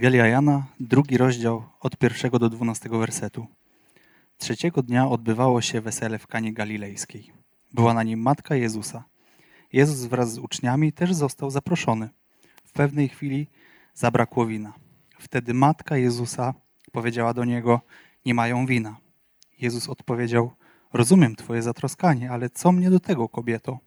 [0.00, 3.46] Ewangelia Jana, drugi rozdział od pierwszego do dwunastego wersetu.
[4.36, 7.32] Trzeciego dnia odbywało się wesele w Kanie Galilejskiej.
[7.72, 9.04] Była na nim matka Jezusa.
[9.72, 12.08] Jezus wraz z uczniami też został zaproszony.
[12.64, 13.46] W pewnej chwili
[13.94, 14.72] zabrakło wina.
[15.18, 16.54] Wtedy matka Jezusa
[16.92, 17.80] powiedziała do niego:
[18.26, 18.96] Nie mają wina.
[19.58, 20.50] Jezus odpowiedział:
[20.92, 23.78] Rozumiem Twoje zatroskanie, ale co mnie do tego, kobieto?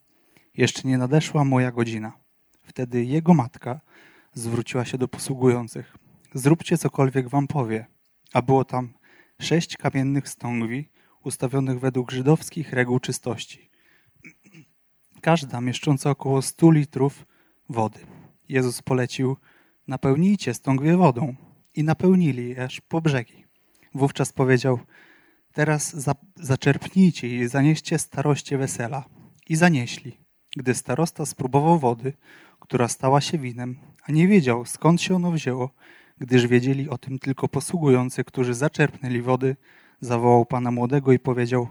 [0.57, 2.11] Jeszcze nie nadeszła moja godzina.
[2.63, 3.81] Wtedy jego matka
[4.33, 5.97] zwróciła się do posługujących.
[6.33, 7.85] Zróbcie cokolwiek wam powie.
[8.33, 8.93] A było tam
[9.39, 10.89] sześć kamiennych stągwi,
[11.23, 13.69] ustawionych według żydowskich reguł czystości.
[15.21, 17.25] Każda mieszcząca około stu litrów
[17.69, 17.99] wody.
[18.49, 19.37] Jezus polecił,
[19.87, 21.35] napełnijcie stągwie wodą.
[21.75, 23.45] I napełnili je aż po brzegi.
[23.93, 24.79] Wówczas powiedział,
[25.53, 29.05] teraz za, zaczerpnijcie i zanieście staroście wesela.
[29.49, 30.17] I zanieśli.
[30.57, 32.13] Gdy starosta spróbował wody,
[32.71, 35.69] która stała się winem, a nie wiedział, skąd się ono wzięło,
[36.17, 39.55] gdyż wiedzieli o tym tylko posługujący, którzy zaczerpnęli wody,
[39.99, 41.67] zawołał pana młodego i powiedział: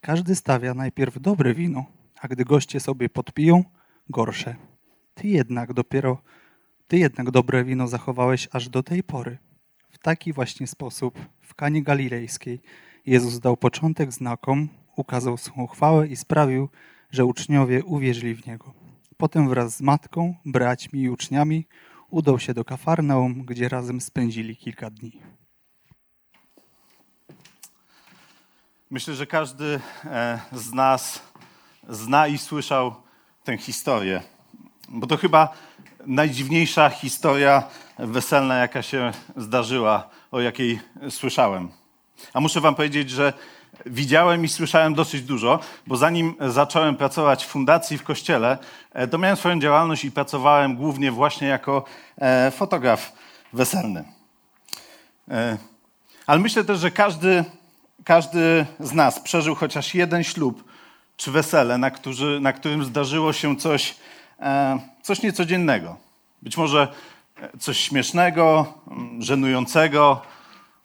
[0.00, 1.84] Każdy stawia najpierw dobre wino,
[2.20, 3.64] a gdy goście sobie podpiją,
[4.08, 4.56] gorsze.
[5.14, 6.22] Ty jednak dopiero,
[6.88, 9.38] ty jednak dobre wino zachowałeś aż do tej pory.
[9.90, 12.60] W taki właśnie sposób w Kanie Galilejskiej
[13.06, 16.68] Jezus dał początek znakom, ukazał swą chwałę i sprawił,
[17.10, 18.81] że uczniowie uwierzyli w Niego.
[19.22, 21.66] Potem wraz z matką, braćmi i uczniami
[22.10, 25.20] udał się do Kafarnaum, gdzie razem spędzili kilka dni.
[28.90, 31.22] Myślę, że każdy e, z nas
[31.88, 32.94] zna i słyszał
[33.44, 34.22] tę historię,
[34.88, 35.52] bo to chyba
[36.06, 37.62] najdziwniejsza historia
[37.98, 41.68] weselna, jaka się zdarzyła, o jakiej słyszałem.
[42.32, 43.32] A muszę Wam powiedzieć, że
[43.86, 48.58] widziałem i słyszałem dosyć dużo, bo zanim zacząłem pracować w fundacji, w kościele,
[48.92, 51.84] e, to miałem swoją działalność i pracowałem głównie właśnie jako
[52.18, 53.12] e, fotograf
[53.52, 54.04] weselny.
[55.30, 55.56] E,
[56.26, 57.44] ale myślę też, że każdy,
[58.04, 60.64] każdy z nas przeżył chociaż jeden ślub
[61.16, 63.94] czy wesele, na, którzy, na którym zdarzyło się coś,
[65.02, 65.96] coś niecodziennego.
[66.42, 66.88] Być może
[67.58, 68.74] coś śmiesznego,
[69.18, 70.22] żenującego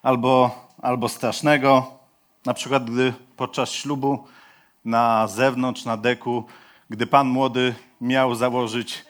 [0.03, 1.96] albo, albo strasznego.
[2.45, 4.27] Na przykład, gdy podczas ślubu
[4.85, 6.45] na zewnątrz, na deku,
[6.89, 9.05] gdy pan młody miał założyć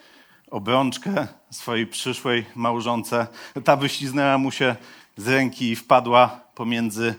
[0.50, 3.26] obrączkę swojej przyszłej małżonce,
[3.64, 4.76] ta wyśliznęła mu się
[5.16, 7.14] z ręki i wpadła pomiędzy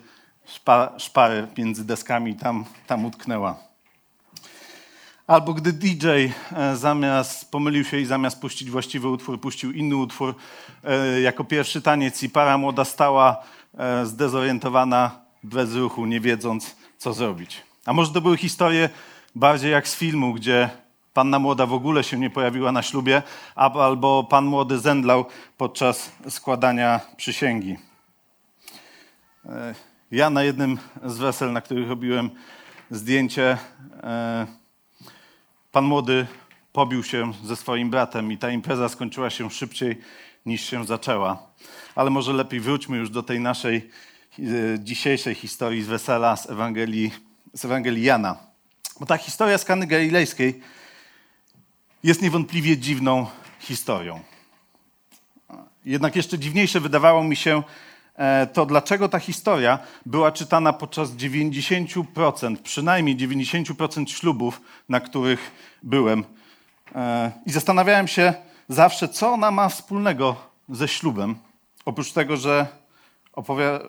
[0.98, 3.70] szpary, między deskami, tam, tam utknęła.
[5.28, 10.36] Albo gdy DJ e, zamiast pomylił się i zamiast puścić właściwy utwór, puścił inny utwór
[10.84, 13.44] e, jako pierwszy taniec i para młoda stała
[13.78, 17.64] e, zdezorientowana bez ruchu, nie wiedząc, co zrobić.
[17.86, 18.90] A może to były historie
[19.36, 20.70] bardziej jak z filmu, gdzie
[21.14, 23.22] panna młoda w ogóle się nie pojawiła na ślubie,
[23.56, 25.26] albo pan młody zemdlał
[25.58, 27.78] podczas składania przysięgi.
[29.46, 29.76] E,
[30.12, 32.30] ja na jednym z wesel, na których robiłem
[32.92, 33.58] zdjęcie,
[34.04, 34.48] e,
[35.72, 36.28] pan młody
[36.74, 40.02] pobił się ze swoim bratem i ta impreza skończyła się szybciej
[40.46, 41.48] niż się zaczęła.
[41.96, 43.90] Ale może lepiej wróćmy już do tej naszej
[44.80, 47.12] dzisiejszej historii z wesela z Ewangelii,
[47.54, 48.38] z Ewangelii Jana.
[49.00, 50.62] Bo ta historia z Kany Galilejskiej
[52.04, 53.26] jest niewątpliwie dziwną
[53.60, 54.20] historią.
[55.86, 57.64] Jednak jeszcze dziwniejsze wydawało mi się
[58.16, 65.52] e, to, dlaczego ta historia była czytana podczas 90%, przynajmniej 90% ślubów, na których
[65.84, 66.24] byłem.
[66.96, 68.34] E, I zastanawiałem się
[68.70, 70.36] zawsze, co ona ma wspólnego
[70.70, 71.36] ze ślubem.
[71.86, 72.79] Oprócz tego, że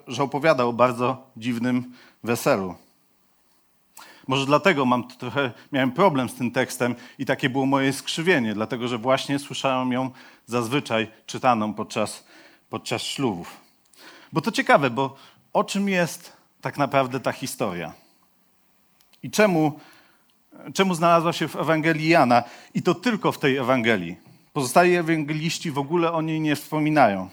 [0.06, 1.92] że opowiada o bardzo dziwnym
[2.24, 2.74] weselu.
[4.28, 8.88] Może dlatego mam trochę, miałem problem z tym tekstem i takie było moje skrzywienie, dlatego
[8.88, 10.10] że właśnie słyszałem ją
[10.46, 12.24] zazwyczaj czytaną podczas,
[12.70, 13.56] podczas ślubów.
[14.32, 15.16] Bo to ciekawe, bo
[15.52, 17.92] o czym jest tak naprawdę ta historia?
[19.22, 19.80] I czemu,
[20.74, 22.42] czemu znalazła się w Ewangelii Jana?
[22.74, 24.16] I to tylko w tej Ewangelii.
[24.52, 27.30] Pozostali ewangeliści w ogóle o niej nie wspominają.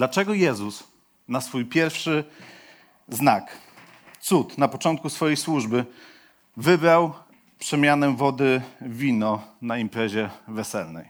[0.00, 0.84] Dlaczego Jezus
[1.28, 2.24] na swój pierwszy
[3.08, 3.58] znak,
[4.20, 5.84] cud na początku swojej służby,
[6.56, 7.12] wybrał
[7.58, 11.08] przemianę wody w wino na imprezie weselnej.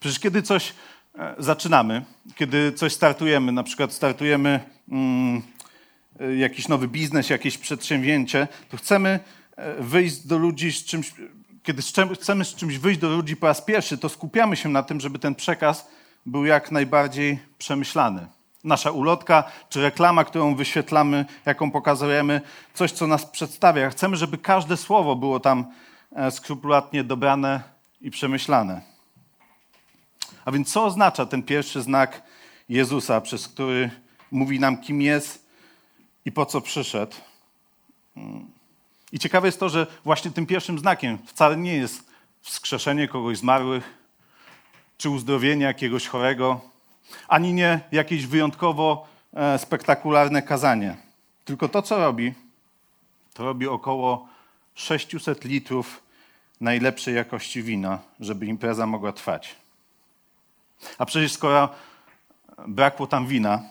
[0.00, 0.74] Przecież kiedy coś
[1.18, 2.04] e, zaczynamy,
[2.34, 5.42] kiedy coś startujemy, na przykład startujemy mm,
[6.20, 9.20] e, jakiś nowy biznes, jakieś przedsięwzięcie, to chcemy
[9.56, 11.14] e, wyjść do ludzi z czymś,
[11.62, 11.82] kiedy
[12.14, 15.18] chcemy z czymś wyjść do ludzi po raz pierwszy, to skupiamy się na tym, żeby
[15.18, 15.88] ten przekaz
[16.26, 18.26] był jak najbardziej przemyślany.
[18.64, 22.40] Nasza ulotka czy reklama, którą wyświetlamy, jaką pokazujemy,
[22.74, 23.90] coś, co nas przedstawia.
[23.90, 25.66] Chcemy, żeby każde słowo było tam
[26.30, 27.62] skrupulatnie dobrane
[28.00, 28.80] i przemyślane.
[30.44, 32.22] A więc co oznacza ten pierwszy znak
[32.68, 33.90] Jezusa, przez który
[34.30, 35.46] mówi nam, kim jest
[36.24, 37.16] i po co przyszedł?
[39.12, 42.10] I ciekawe jest to, że właśnie tym pierwszym znakiem wcale nie jest
[42.40, 44.03] wskrzeszenie kogoś zmarłych,
[45.04, 46.60] czy uzdrowienie jakiegoś chorego,
[47.28, 50.96] ani nie jakieś wyjątkowo e, spektakularne kazanie.
[51.44, 52.34] Tylko to, co robi,
[53.34, 54.28] to robi około
[54.74, 56.02] 600 litrów
[56.60, 59.56] najlepszej jakości wina, żeby impreza mogła trwać.
[60.98, 61.68] A przecież skoro
[62.68, 63.62] brakło tam wina,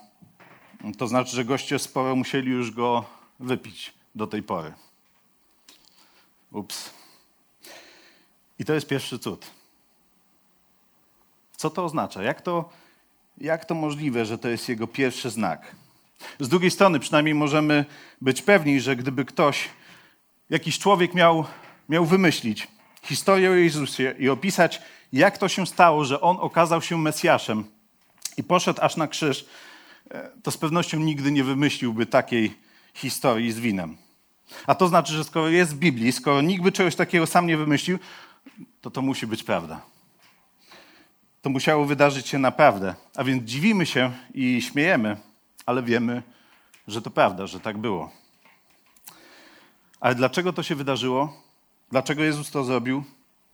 [0.97, 3.05] to znaczy, że goście sporo musieli już go
[3.39, 4.73] wypić do tej pory.
[6.51, 6.89] Ups.
[8.59, 9.62] I to jest pierwszy cud.
[11.63, 12.23] Co to oznacza?
[12.23, 12.69] Jak to,
[13.37, 15.75] jak to możliwe, że to jest jego pierwszy znak?
[16.39, 17.85] Z drugiej strony, przynajmniej możemy
[18.21, 19.69] być pewni, że gdyby ktoś,
[20.49, 21.45] jakiś człowiek miał,
[21.89, 22.67] miał wymyślić
[23.03, 24.81] historię o Jezusie i opisać,
[25.13, 27.65] jak to się stało, że on okazał się Mesjaszem
[28.37, 29.45] i poszedł aż na krzyż,
[30.11, 32.57] e, to z pewnością nigdy nie wymyśliłby takiej
[32.93, 33.97] historii z winem.
[34.67, 37.57] A to znaczy, że skoro jest w Biblii, skoro nikt by czegoś takiego sam nie
[37.57, 37.99] wymyślił,
[38.81, 39.92] to to musi być prawda.
[41.43, 42.95] To musiało wydarzyć się naprawdę.
[43.15, 45.17] A więc dziwimy się i śmiejemy,
[45.65, 46.23] ale wiemy,
[46.87, 48.11] że to prawda, że tak było.
[49.99, 51.33] Ale dlaczego to się wydarzyło?
[51.91, 53.03] Dlaczego Jezus to zrobił?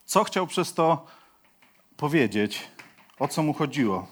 [0.04, 1.06] Co chciał przez to
[1.96, 2.62] powiedzieć?
[3.18, 4.08] O co mu chodziło?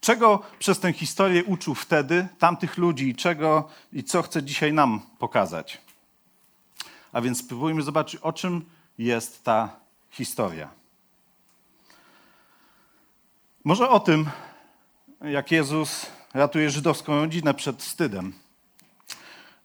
[0.00, 5.00] Czego przez tę historię uczył wtedy tamtych ludzi i czego i co chce dzisiaj nam
[5.18, 5.78] pokazać?
[7.12, 8.64] A więc spróbujmy zobaczyć, o czym
[8.98, 9.76] jest ta
[10.10, 10.79] historia.
[13.64, 14.26] Może o tym,
[15.24, 18.32] jak Jezus ratuje żydowską rodzinę przed wstydem.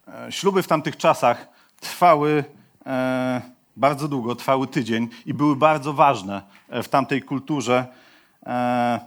[0.08, 1.48] E, śluby w tamtych czasach
[1.80, 2.44] trwały
[2.86, 3.42] e,
[3.76, 7.88] bardzo długo, trwały tydzień i były bardzo ważne e, w tamtej kulturze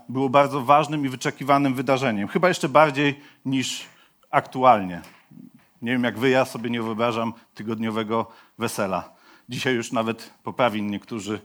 [0.09, 2.27] było bardzo ważnym i wyczekiwanym wydarzeniem.
[2.27, 3.85] Chyba jeszcze bardziej niż
[4.31, 5.01] aktualnie.
[5.81, 9.09] Nie wiem jak wy, ja sobie nie wyobrażam tygodniowego wesela.
[9.49, 11.39] Dzisiaj już nawet poprawin niektórzy,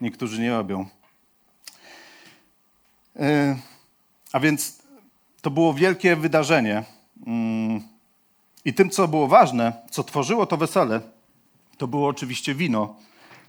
[0.00, 0.88] niektórzy nie robią.
[3.16, 3.56] E,
[4.32, 4.82] a więc
[5.42, 6.84] to było wielkie wydarzenie.
[7.26, 7.82] Mm,
[8.64, 11.00] I tym, co było ważne, co tworzyło to wesele,
[11.78, 12.94] to było oczywiście wino,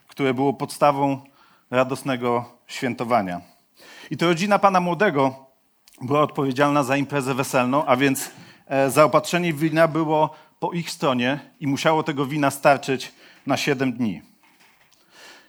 [0.07, 1.21] które było podstawą
[1.69, 3.41] radosnego świętowania.
[4.11, 5.45] I to rodzina pana młodego
[6.01, 8.31] była odpowiedzialna za imprezę weselną, a więc
[8.67, 13.13] e, zaopatrzenie wina było po ich stronie i musiało tego wina starczyć
[13.45, 14.21] na 7 dni.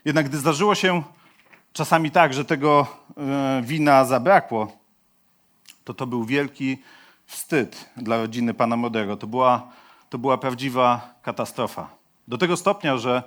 [0.04, 1.02] Jednak gdy zdarzyło się
[1.72, 2.86] czasami tak, że tego
[3.16, 4.72] e, wina zabrakło,
[5.84, 6.78] to to był wielki
[7.26, 9.16] wstyd dla rodziny pana młodego.
[9.16, 9.68] To była,
[10.10, 11.88] to była prawdziwa katastrofa.
[12.28, 13.22] Do tego stopnia, że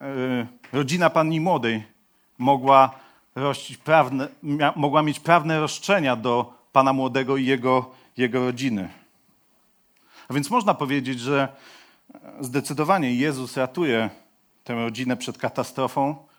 [0.00, 1.82] e, rodzina pani młodej
[2.38, 2.90] mogła
[3.84, 4.28] prawne,
[4.76, 8.88] mogła mieć prawne roszczenia do pana młodego i jego, jego rodziny.
[10.28, 11.48] A więc można powiedzieć, że
[12.40, 14.10] zdecydowanie Jezus ratuje
[14.64, 16.29] tę rodzinę przed katastrofą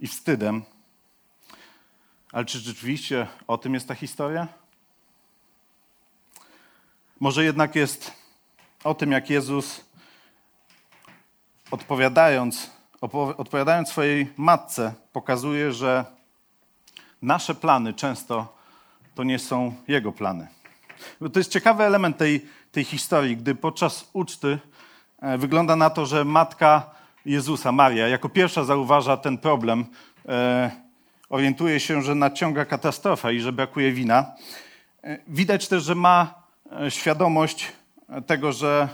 [0.00, 0.62] i wstydem.
[2.32, 4.48] Ale czy rzeczywiście o tym jest ta historia?
[7.20, 8.12] Może jednak jest
[8.84, 9.84] o tym, jak Jezus
[11.70, 12.70] odpowiadając,
[13.36, 16.04] odpowiadając swojej matce, pokazuje, że
[17.22, 18.56] nasze plany często
[19.14, 20.48] to nie są Jego plany.
[21.32, 24.58] To jest ciekawy element tej, tej historii, gdy podczas uczty
[25.18, 29.84] e, wygląda na to, że matka Jezusa, Maria, jako pierwsza zauważa ten problem,
[30.28, 30.70] e,
[31.28, 34.32] orientuje się, że nadciąga katastrofa i że brakuje wina.
[35.04, 36.34] E, widać też, że ma
[36.88, 37.72] świadomość
[38.26, 38.88] tego, że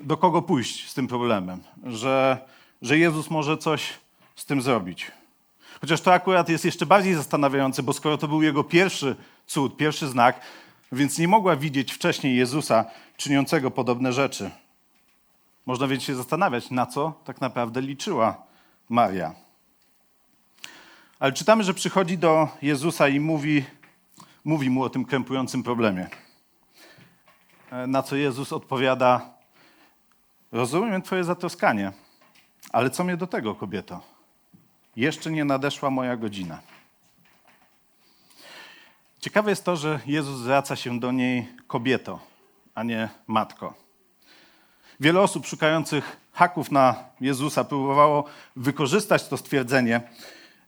[0.00, 2.38] do kogo pójść z tym problemem, że,
[2.82, 3.92] że Jezus może coś
[4.36, 5.10] z tym zrobić.
[5.80, 9.16] Chociaż to akurat jest jeszcze bardziej zastanawiające, bo skoro to był jego pierwszy
[9.46, 10.40] cud, pierwszy znak,
[10.92, 12.84] więc nie mogła widzieć wcześniej Jezusa
[13.16, 14.50] czyniącego podobne rzeczy.
[15.66, 18.42] Można więc się zastanawiać, na co tak naprawdę liczyła
[18.88, 19.34] Maria.
[21.18, 23.64] Ale czytamy, że przychodzi do Jezusa i mówi,
[24.44, 26.08] mówi mu o tym krępującym problemie.
[27.86, 29.34] Na co Jezus odpowiada:
[30.52, 31.92] Rozumiem Twoje zatroskanie
[32.72, 34.00] Ale co mnie do tego, kobieto?
[34.96, 36.60] Jeszcze nie nadeszła moja godzina.
[39.20, 42.18] Ciekawe jest to, że Jezus zwraca się do niej kobieto,
[42.74, 43.85] a nie matko.
[45.00, 48.24] Wiele osób szukających haków na Jezusa próbowało
[48.56, 50.00] wykorzystać to stwierdzenie,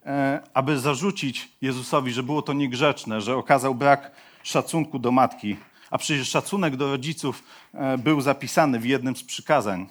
[0.06, 4.10] e, aby zarzucić Jezusowi, że było to niegrzeczne, że okazał brak
[4.42, 5.56] szacunku do matki,
[5.90, 7.42] a przecież szacunek do rodziców
[7.74, 9.86] e, był zapisany w jednym z przykazań.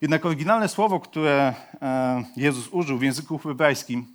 [0.00, 4.06] Jednak oryginalne słowo, które e, Jezus użył w języku hebrajskim,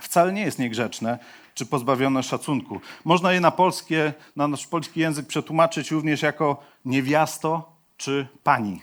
[0.00, 1.18] wcale nie jest niegrzeczne
[1.54, 2.80] czy pozbawione szacunku.
[3.04, 7.71] Można je na, polskie, na nasz polski język przetłumaczyć również jako niewiasto
[8.02, 8.82] czy pani.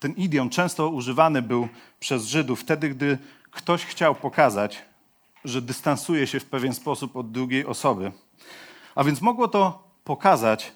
[0.00, 1.68] Ten idiom często używany był
[2.00, 3.18] przez Żydów wtedy, gdy
[3.50, 4.82] ktoś chciał pokazać,
[5.44, 8.12] że dystansuje się w pewien sposób od drugiej osoby.
[8.94, 10.72] A więc mogło to pokazać,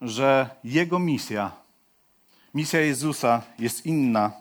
[0.00, 1.52] że jego misja,
[2.54, 4.32] misja Jezusa jest inna,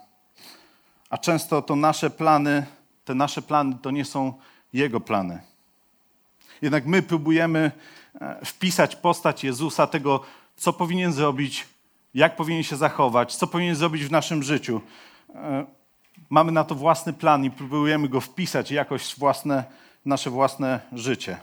[1.10, 2.66] a często to nasze plany,
[3.06, 4.34] te nasze plany to nie są
[4.74, 5.42] jego plany.
[6.62, 7.72] Jednak my próbujemy
[8.22, 10.24] e, wpisać postać Jezusa, tego,
[10.58, 11.68] co powinien zrobić,
[12.14, 14.82] jak powinien się zachować, co powinien zrobić w naszym życiu.
[15.36, 15.66] E,
[16.30, 19.64] mamy na to własny plan i próbujemy go wpisać jakoś w własne,
[20.06, 21.38] nasze własne życie.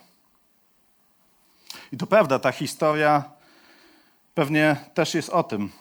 [1.93, 3.25] I to prawda, ta historia
[4.35, 5.73] pewnie też jest o tym.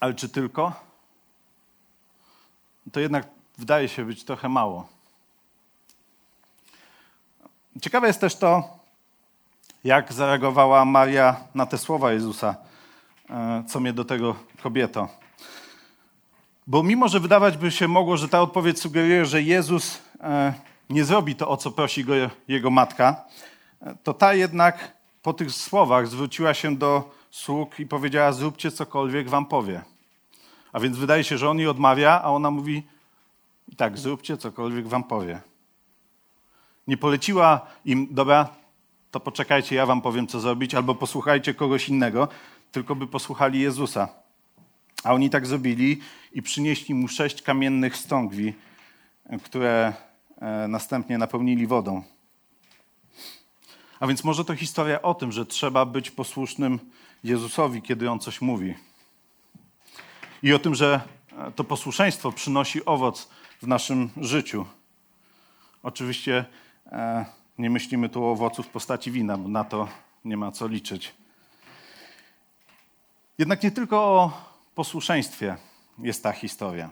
[0.00, 0.72] Ale czy tylko?
[2.92, 3.26] To jednak
[3.58, 4.88] wydaje się być trochę mało.
[7.82, 8.78] Ciekawe jest też to,
[9.84, 12.56] jak zareagowała Maria na te słowa Jezusa,
[13.30, 15.08] e, co mnie do tego kobieto.
[16.66, 20.54] Bo mimo, że wydawać by się mogło, że ta odpowiedź sugeruje, że Jezus e,
[20.90, 22.14] nie zrobi to, o co prosi go
[22.48, 23.24] jego matka,
[23.82, 29.28] e, to ta jednak po tych słowach zwróciła się do sług i powiedziała: Zróbcie cokolwiek
[29.28, 29.82] wam powie.
[30.72, 32.82] A więc wydaje się, że on jej odmawia, a ona mówi:
[33.76, 35.40] Tak, zróbcie cokolwiek wam powie.
[36.86, 38.48] Nie poleciła im, dobra,
[39.14, 42.28] to poczekajcie, ja wam powiem, co zrobić, albo posłuchajcie kogoś innego,
[42.72, 44.08] tylko by posłuchali Jezusa.
[45.04, 46.00] A oni tak zrobili
[46.32, 48.54] i przynieśli mu sześć kamiennych stągwi,
[49.44, 49.92] które
[50.40, 52.02] e, następnie napełnili wodą.
[54.00, 56.78] A więc może to historia o tym, że trzeba być posłusznym
[57.24, 58.74] Jezusowi, kiedy on coś mówi.
[60.42, 61.00] I o tym, że
[61.38, 63.28] e, to posłuszeństwo przynosi owoc
[63.62, 64.66] w naszym życiu.
[65.82, 66.44] Oczywiście
[66.86, 69.88] e, nie myślimy tu o owocu w postaci wina, bo na to
[70.24, 71.14] nie ma co liczyć.
[73.38, 74.32] Jednak nie tylko o
[74.74, 75.56] posłuszeństwie
[75.98, 76.90] jest ta historia.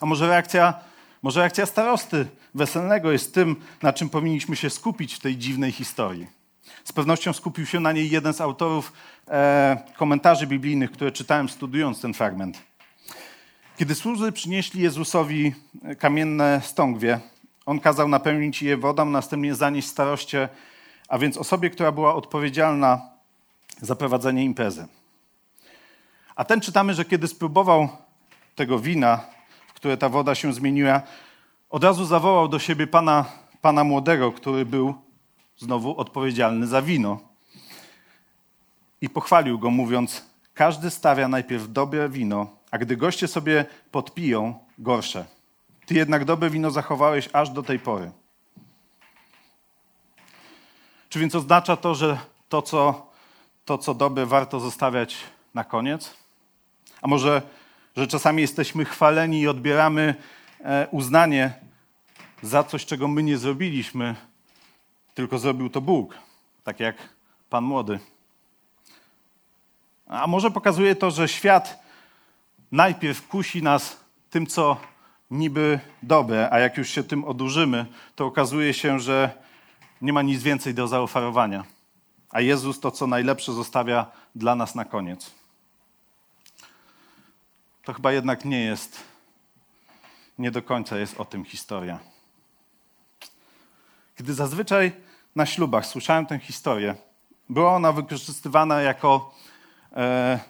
[0.00, 0.74] A może reakcja,
[1.22, 6.26] może reakcja starosty weselnego jest tym, na czym powinniśmy się skupić w tej dziwnej historii.
[6.84, 8.92] Z pewnością skupił się na niej jeden z autorów
[9.28, 12.58] e, komentarzy biblijnych, które czytałem studiując ten fragment.
[13.76, 15.54] Kiedy słudzy przynieśli Jezusowi
[15.98, 17.20] kamienne stągwie,
[17.66, 20.48] on kazał napełnić je wodą, następnie zanieść staroście,
[21.08, 23.00] a więc osobie, która była odpowiedzialna
[23.80, 24.86] za prowadzenie imprezy.
[26.36, 27.88] A ten czytamy, że kiedy spróbował
[28.54, 29.20] tego wina,
[29.66, 31.02] w które ta woda się zmieniła,
[31.70, 33.24] od razu zawołał do siebie pana,
[33.60, 34.94] pana młodego, który był
[35.58, 37.20] znowu odpowiedzialny za wino.
[39.00, 45.24] I pochwalił go, mówiąc: Każdy stawia najpierw dobre wino, a gdy goście sobie podpiją, gorsze.
[45.92, 48.12] Ty jednak dobre wino zachowałeś aż do tej pory.
[51.08, 52.18] Czy więc oznacza to, że
[52.48, 53.10] to, co,
[53.64, 55.16] to, co dobre, warto zostawiać
[55.54, 56.14] na koniec?
[57.02, 57.42] A może,
[57.96, 60.14] że czasami jesteśmy chwaleni i odbieramy
[60.60, 61.52] e, uznanie
[62.42, 64.14] za coś, czego my nie zrobiliśmy,
[65.14, 66.18] tylko zrobił to Bóg,
[66.64, 66.96] tak jak
[67.50, 67.98] Pan Młody.
[70.06, 71.82] A może pokazuje to, że świat
[72.70, 74.91] najpierw kusi nas tym, co
[75.32, 77.86] niby dobre, a jak już się tym odurzymy,
[78.16, 79.42] to okazuje się, że
[80.02, 81.64] nie ma nic więcej do zaoferowania.
[82.30, 85.30] A Jezus to, co najlepsze, zostawia dla nas na koniec.
[87.84, 89.00] To chyba jednak nie jest,
[90.38, 91.98] nie do końca jest o tym historia.
[94.16, 94.92] Kiedy zazwyczaj
[95.36, 96.94] na ślubach słyszałem tę historię,
[97.48, 99.34] była ona wykorzystywana jako
[99.92, 100.40] e,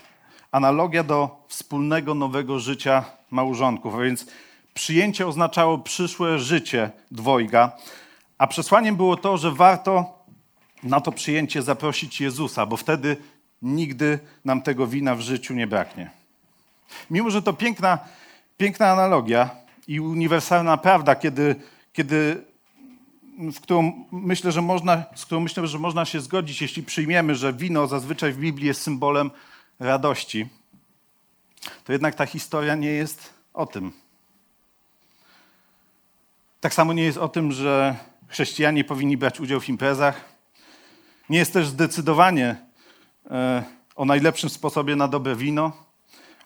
[0.53, 4.27] analogia do wspólnego nowego życia małżonków, a więc
[4.75, 7.73] przyjęcie oznaczało przyszłe życie dwojga,
[8.39, 10.23] a przesłaniem było to, że warto
[10.83, 13.17] na to przyjęcie zaprosić Jezusa, bo wtedy
[13.63, 16.11] nigdy nam tego wina w życiu nie braknie.
[17.11, 17.99] Mimo, że to piękna,
[18.57, 19.51] piękna analogia
[19.89, 21.57] i uniwersalna prawda, kiedy,
[21.93, 22.45] kiedy
[23.39, 27.53] w którą myślę, że można, z którą myślę, że można się zgodzić, jeśli przyjmiemy, że
[27.53, 29.31] wino zazwyczaj w Biblii jest symbolem
[29.79, 30.49] radości,
[31.85, 34.02] to jednak ta historia nie jest o tym.
[36.63, 37.97] Tak samo nie jest o tym, że
[38.29, 40.25] chrześcijanie powinni brać udział w imprezach.
[41.29, 42.57] Nie jest też zdecydowanie
[43.31, 43.63] e,
[43.97, 45.73] o najlepszym sposobie na dobre wino,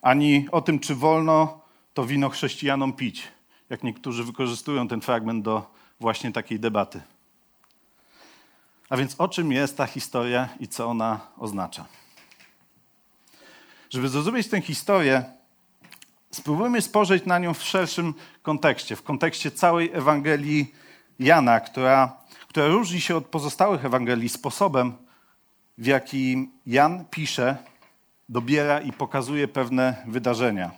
[0.03, 1.61] ani o tym, czy wolno
[1.95, 3.29] to wino chrześcijanom pić,
[3.71, 5.71] jak niektórzy wykorzystują ten fragment do
[6.01, 7.01] właśnie takiej debaty.
[8.89, 11.85] A więc o czym jest ta historia i co ona oznacza?
[13.91, 15.25] Żeby zrozumieć tę historię,
[16.31, 20.75] spróbujmy spojrzeć na nią w szerszym kontekście, w kontekście całej Ewangelii
[21.19, 22.17] Jana, która,
[22.49, 24.97] która różni się od pozostałych Ewangelii sposobem,
[25.79, 27.57] w jaki Jan pisze,
[28.29, 30.71] dobiera i pokazuje pewne wydarzenia.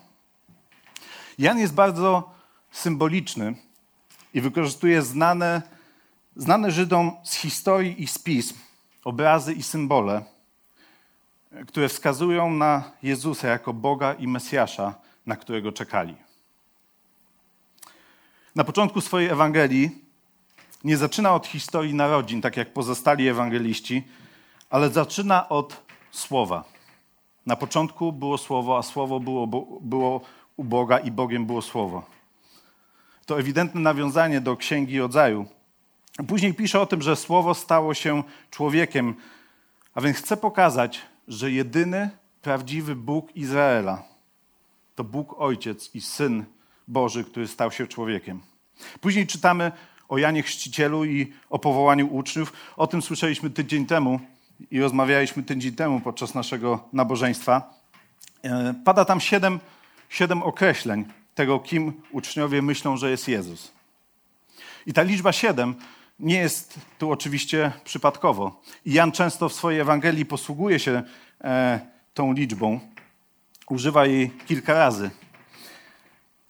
[1.39, 2.31] Jan jest bardzo
[2.71, 3.55] symboliczny
[4.35, 5.63] i wykorzystuje znane,
[6.37, 8.55] znane Żydom z historii i z pism
[9.05, 10.25] obrazy i symbole,
[11.67, 14.95] które wskazują na Jezusa jako Boga i Mesjasza,
[15.29, 16.17] na którego czekali.
[18.55, 19.91] Na początku swojej Ewangelii
[20.85, 24.03] nie zaczyna od historii narodzin, tak jak pozostali ewangeliści,
[24.71, 26.65] ale zaczyna od słowa.
[27.47, 29.47] Na początku było słowo, a słowo było,
[29.81, 30.21] było
[30.57, 32.03] u Boga i Bogiem było słowo.
[33.27, 35.47] To ewidentne nawiązanie do Księgi Rodzaju.
[36.29, 39.15] Później pisze o tym, że słowo stało się człowiekiem,
[39.95, 42.11] a więc chce pokazać, że jedyny
[42.43, 44.18] prawdziwy Bóg Izraela
[44.99, 46.45] to Bóg Ojciec i Syn
[46.89, 48.41] Boży, który stał się człowiekiem.
[49.01, 49.73] Później czytamy
[50.09, 52.53] o Janie Chrzcicielu i o powołaniu uczniów.
[52.77, 54.21] O tym słyszeliśmy tydzień temu
[54.71, 57.75] i rozmawialiśmy tydzień temu podczas naszego nabożeństwa.
[58.43, 59.61] E, pada tam siedem,
[60.09, 63.73] siedem określeń tego, kim uczniowie myślą, że jest Jezus.
[64.87, 65.75] I ta liczba siedem
[66.19, 68.63] nie jest tu oczywiście przypadkowo.
[68.85, 71.03] I Jan często w swojej Ewangelii posługuje się
[71.45, 71.81] e,
[72.15, 72.81] tą liczbą.
[73.71, 75.11] Używa jej kilka razy.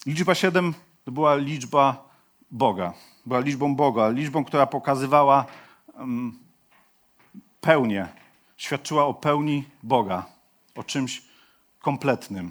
[0.07, 2.09] Liczba siedem to była liczba
[2.50, 2.92] Boga.
[3.26, 5.46] Była liczbą Boga, liczbą, która pokazywała
[5.94, 6.38] um,
[7.61, 8.09] pełnię,
[8.57, 10.26] świadczyła o pełni Boga,
[10.74, 11.22] o czymś
[11.81, 12.50] kompletnym.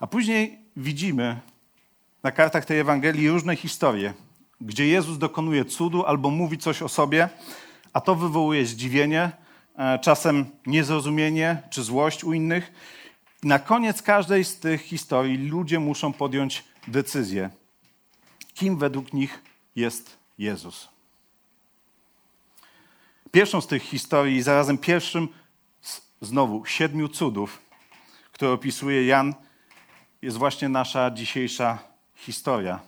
[0.00, 1.40] A później widzimy
[2.22, 4.14] na kartach tej Ewangelii różne historie,
[4.60, 7.28] gdzie Jezus dokonuje cudu albo mówi coś o sobie,
[7.92, 9.32] a to wywołuje zdziwienie,
[10.02, 12.72] czasem niezrozumienie czy złość u innych.
[13.42, 17.50] Na koniec każdej z tych historii ludzie muszą podjąć decyzję,
[18.54, 19.42] kim według nich
[19.76, 20.88] jest Jezus.
[23.30, 25.28] Pierwszą z tych historii, zarazem pierwszym
[26.20, 27.62] znowu siedmiu cudów,
[28.32, 29.34] które opisuje Jan,
[30.22, 31.78] jest właśnie nasza dzisiejsza
[32.14, 32.80] historia.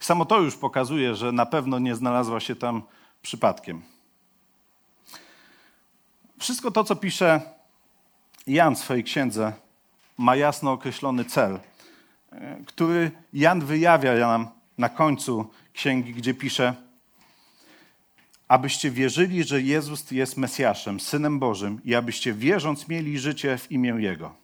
[0.00, 2.82] Samo to już pokazuje, że na pewno nie znalazła się tam
[3.22, 3.95] przypadkiem.
[6.46, 7.40] Wszystko to, co pisze
[8.46, 9.52] Jan w swojej księdze,
[10.18, 11.60] ma jasno określony cel,
[12.32, 16.74] e, który Jan wyjawia nam na końcu księgi, gdzie pisze:
[18.48, 23.94] Abyście wierzyli, że Jezus jest Mesjaszem, synem Bożym, i abyście wierząc mieli życie w imię
[23.98, 24.34] Jego.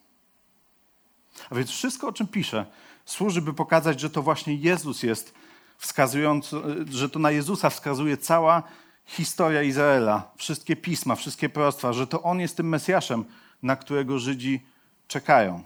[1.51, 2.67] A więc wszystko, o czym pisze,
[3.05, 5.35] służy, by pokazać, że to właśnie Jezus jest
[5.79, 6.57] wskazujący,
[6.91, 8.63] że to na Jezusa wskazuje cała
[9.07, 13.25] historia Izraela, wszystkie pisma, wszystkie proroctwa, że to On jest tym Mesjaszem,
[13.63, 14.61] na którego Żydzi
[15.09, 15.63] czekają.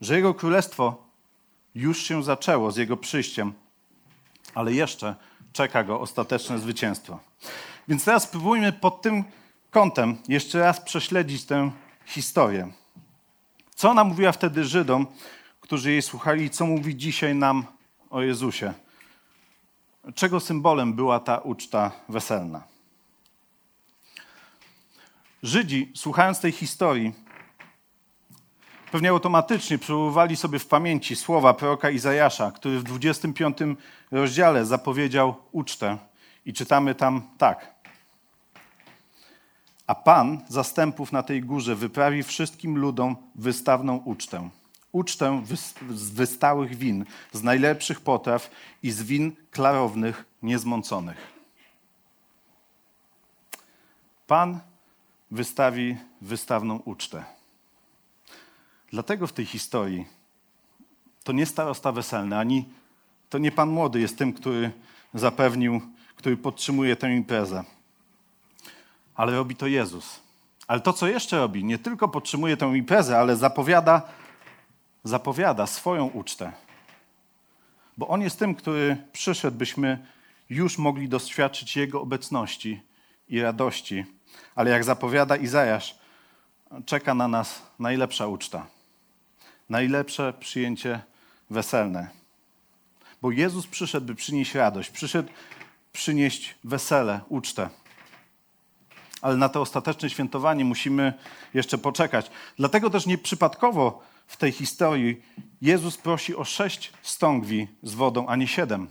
[0.00, 1.06] Że Jego królestwo
[1.74, 3.52] już się zaczęło z Jego przyjściem,
[4.54, 5.14] ale jeszcze
[5.52, 7.18] czeka Go ostateczne zwycięstwo.
[7.88, 9.24] Więc teraz spróbujmy pod tym
[9.70, 11.70] kątem jeszcze raz prześledzić tę
[12.06, 12.72] historię.
[13.74, 15.06] Co ona mówiła wtedy Żydom,
[15.60, 17.64] którzy jej słuchali, i co mówi dzisiaj nam
[18.10, 18.74] o Jezusie?
[20.14, 22.62] Czego symbolem była ta uczta weselna?
[25.42, 27.12] Żydzi, słuchając tej historii,
[28.92, 33.58] pewnie automatycznie przywoływali sobie w pamięci słowa proroka Izajasza, który w 25
[34.10, 35.98] rozdziale zapowiedział ucztę.
[36.46, 37.74] I czytamy tam tak.
[39.86, 44.50] A Pan zastępów na tej górze wyprawi wszystkim ludom wystawną ucztę.
[44.96, 45.42] Ucztę
[45.90, 48.50] z wystałych win, z najlepszych potraw
[48.82, 51.16] i z win klarownych, niezmąconych.
[54.26, 54.60] Pan
[55.30, 57.24] wystawi wystawną ucztę.
[58.90, 60.06] Dlatego w tej historii
[61.24, 62.68] to nie starosta weselny, ani
[63.30, 64.70] to nie pan młody jest tym, który
[65.14, 65.80] zapewnił,
[66.16, 67.64] który podtrzymuje tę imprezę.
[69.14, 70.20] Ale robi to Jezus.
[70.66, 74.25] Ale to, co jeszcze robi, nie tylko podtrzymuje tę imprezę, ale zapowiada,
[75.08, 76.52] zapowiada swoją ucztę.
[77.96, 80.06] Bo On jest tym, który przyszedł, byśmy
[80.50, 82.82] już mogli doświadczyć Jego obecności
[83.28, 84.04] i radości.
[84.54, 85.98] Ale jak zapowiada Izajasz,
[86.86, 88.66] czeka na nas najlepsza uczta.
[89.68, 91.00] najlepsze przyjęcie
[91.50, 92.08] weselne.
[93.22, 95.28] Bo Jezus przyszedł, by przynieść radość, przyszedł
[95.92, 97.68] przynieść wesele, ucztę.
[99.22, 101.12] Ale na to ostateczne świętowanie musimy
[101.54, 102.30] jeszcze poczekać.
[102.56, 105.22] Dlatego też nieprzypadkowo w tej historii
[105.62, 108.88] Jezus prosi o sześć stągwi z wodą, a nie siedem.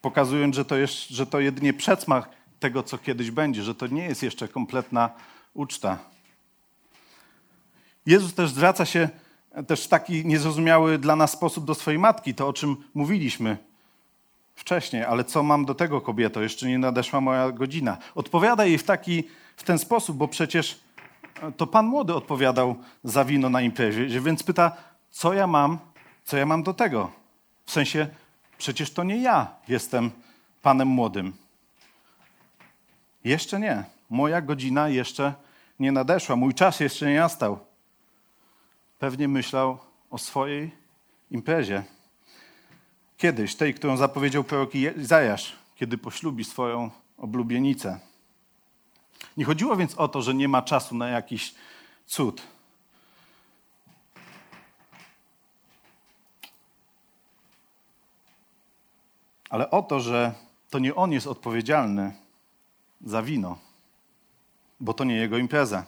[0.00, 2.28] Pokazując, że to, jest, że to jedynie przedsmak
[2.60, 5.10] tego, co kiedyś będzie, że to nie jest jeszcze kompletna
[5.54, 5.98] uczta.
[8.06, 9.08] Jezus też zwraca się
[9.66, 13.56] też w taki niezrozumiały dla nas sposób do swojej matki, to o czym mówiliśmy
[14.54, 17.98] wcześniej, ale co mam do tego kobieto, jeszcze nie nadeszła moja godzina.
[18.14, 19.24] Odpowiada jej w, taki,
[19.56, 20.80] w ten sposób, bo przecież
[21.56, 24.76] to pan młody odpowiadał za wino na imprezie, więc pyta,
[25.10, 25.78] co ja mam,
[26.24, 27.10] co ja mam do tego?
[27.64, 28.08] W sensie,
[28.58, 30.10] przecież to nie ja jestem
[30.62, 31.32] panem młodym.
[33.24, 33.84] Jeszcze nie.
[34.10, 35.34] Moja godzina jeszcze
[35.80, 37.58] nie nadeszła, mój czas jeszcze nie nastał.
[38.98, 39.78] Pewnie myślał
[40.10, 40.70] o swojej
[41.30, 41.82] imprezie.
[43.16, 48.00] Kiedyś, tej, którą zapowiedział prorok Izajasz, kiedy poślubi swoją oblubienicę.
[49.36, 51.54] Nie chodziło więc o to, że nie ma czasu na jakiś
[52.06, 52.42] cud.
[59.50, 60.34] Ale o to, że
[60.70, 62.12] to nie on jest odpowiedzialny
[63.04, 63.58] za wino,
[64.80, 65.86] bo to nie jego impreza.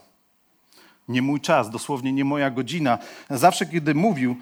[1.09, 2.99] Nie mój czas, dosłownie nie moja godzina.
[3.31, 4.37] Zawsze, kiedy mówił,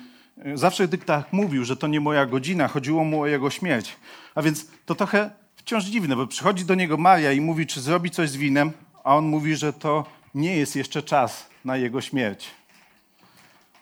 [0.54, 3.96] zawsze gdy tak mówił, że to nie moja godzina, chodziło mu o jego śmierć.
[4.34, 5.30] A więc to trochę
[5.66, 8.72] wciąż dziwne, bo przychodzi do niego Maria i mówi, czy zrobi coś z winem,
[9.04, 12.50] a on mówi, że to nie jest jeszcze czas na jego śmierć,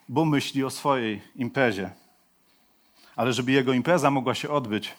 [0.08, 1.90] bo myśli o swojej imprezie.
[3.16, 4.94] Ale żeby jego impreza mogła się odbyć,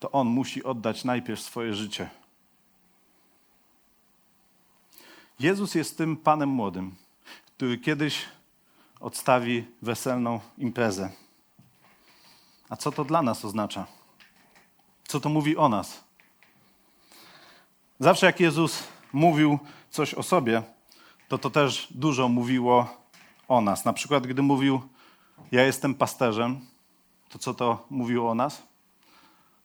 [0.00, 2.10] to on musi oddać najpierw swoje życie.
[5.40, 6.94] Jezus jest tym Panem młodym,
[7.56, 8.24] który kiedyś
[9.00, 11.10] odstawi weselną imprezę.
[12.68, 13.86] A co to dla nas oznacza?
[15.08, 16.04] Co to mówi o nas?
[18.00, 19.58] Zawsze jak Jezus mówił
[19.90, 20.62] coś o sobie,
[21.28, 22.96] to to też dużo mówiło
[23.48, 23.84] o nas.
[23.84, 24.80] Na przykład, gdy mówił,
[25.52, 26.60] ja jestem pasterzem,
[27.28, 28.62] to co to mówiło o nas?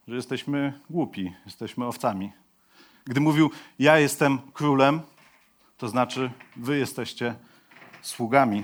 [0.08, 2.32] Że jesteśmy głupi, jesteśmy owcami.
[3.06, 5.02] Gdy mówił, ja jestem królem,
[5.78, 7.36] to znaczy wy jesteście
[8.02, 8.63] sługami.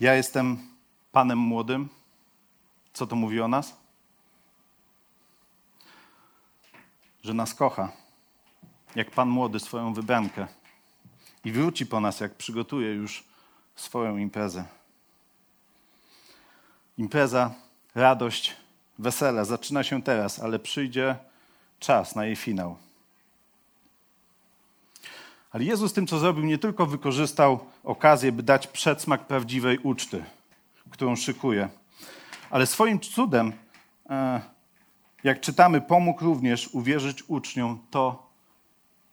[0.00, 0.58] Ja jestem
[1.12, 1.88] panem młodym.
[2.92, 3.77] Co to mówi o nas?
[7.28, 7.92] Że nas kocha,
[8.94, 10.46] jak Pan młody swoją wybrankę
[11.44, 13.24] i wróci po nas, jak przygotuje już
[13.76, 14.64] swoją imprezę.
[16.98, 17.54] Impreza,
[17.94, 18.56] radość,
[18.98, 21.16] wesele zaczyna się teraz, ale przyjdzie
[21.78, 22.76] czas na jej finał.
[25.50, 30.24] Ale Jezus tym, co zrobił, nie tylko wykorzystał okazję, by dać przedsmak prawdziwej uczty,
[30.90, 31.68] którą szykuje,
[32.50, 33.52] ale swoim cudem
[34.10, 34.40] e,
[35.24, 38.30] jak czytamy, pomógł również uwierzyć uczniom to,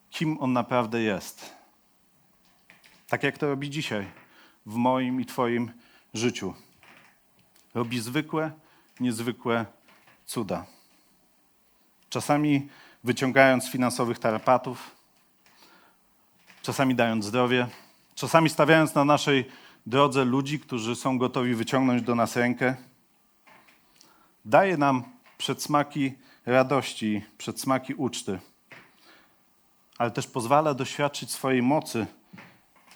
[0.09, 1.55] kim on naprawdę jest.
[3.07, 4.05] Tak jak to robi dzisiaj
[4.65, 5.71] w moim i Twoim
[6.13, 6.53] życiu.
[7.73, 8.51] Robi zwykłe,
[8.99, 9.65] niezwykłe
[10.25, 10.65] cuda.
[12.09, 12.69] Czasami
[13.03, 14.91] wyciągając finansowych tarapatów,
[16.61, 17.67] czasami dając zdrowie,
[18.15, 19.45] czasami stawiając na naszej
[19.85, 22.75] drodze ludzi, którzy są gotowi wyciągnąć do nas rękę.
[24.45, 26.13] Daje nam przedsmaki
[26.45, 28.39] radości, przedsmaki uczty,
[29.97, 32.05] ale też pozwala doświadczyć swojej mocy,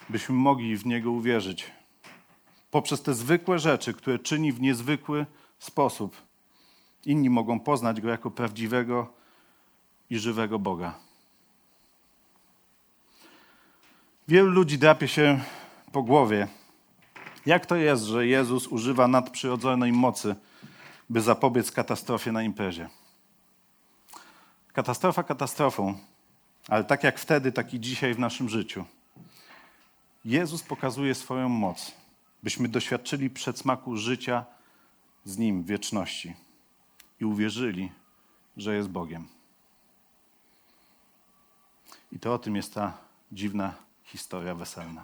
[0.10, 1.72] byśmy mogli w Niego uwierzyć.
[2.72, 5.26] Poprzez te zwykłe rzeczy, które czyni w niezwykły
[5.60, 6.18] sposób,
[7.06, 9.14] inni mogą poznać Go jako prawdziwego
[10.10, 10.94] i żywego Boga.
[14.28, 15.40] Wielu ludzi drapie się
[15.92, 16.48] po głowie.
[17.46, 20.36] Jak to jest, że Jezus używa nadprzyrodzonej mocy?
[21.10, 22.90] By zapobiec katastrofie na imprezie.
[24.74, 26.00] Katastrofa katastrofą,
[26.68, 28.86] ale tak jak wtedy, tak i dzisiaj w naszym życiu.
[30.26, 31.92] Jezus pokazuje swoją moc,
[32.44, 34.46] byśmy doświadczyli przedsmaku życia
[35.26, 36.36] z Nim w wieczności
[37.20, 37.92] i uwierzyli,
[38.58, 39.28] że jest Bogiem.
[42.12, 42.98] I to o tym jest ta
[43.32, 45.04] dziwna historia weselna.